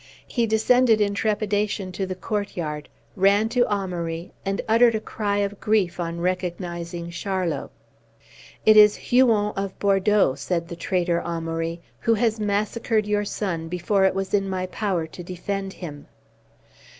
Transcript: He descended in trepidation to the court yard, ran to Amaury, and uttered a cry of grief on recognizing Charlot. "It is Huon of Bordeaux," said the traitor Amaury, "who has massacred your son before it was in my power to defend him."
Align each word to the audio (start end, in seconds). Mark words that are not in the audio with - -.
He 0.25 0.47
descended 0.47 0.99
in 0.99 1.13
trepidation 1.13 1.91
to 1.91 2.07
the 2.07 2.15
court 2.15 2.57
yard, 2.57 2.89
ran 3.15 3.49
to 3.49 3.71
Amaury, 3.71 4.31
and 4.43 4.59
uttered 4.67 4.95
a 4.95 4.99
cry 4.99 5.37
of 5.37 5.59
grief 5.59 5.99
on 5.99 6.19
recognizing 6.21 7.11
Charlot. 7.11 7.69
"It 8.65 8.77
is 8.77 8.95
Huon 8.95 9.53
of 9.55 9.77
Bordeaux," 9.77 10.33
said 10.33 10.67
the 10.69 10.75
traitor 10.75 11.21
Amaury, 11.23 11.81
"who 11.99 12.15
has 12.15 12.39
massacred 12.39 13.05
your 13.05 13.25
son 13.25 13.67
before 13.67 14.03
it 14.05 14.15
was 14.15 14.33
in 14.33 14.49
my 14.49 14.65
power 14.65 15.05
to 15.05 15.21
defend 15.23 15.71
him." 15.73 16.07